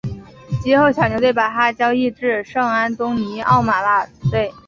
[0.63, 4.51] 及后小牛队把他交易至圣安东尼奥马刺队。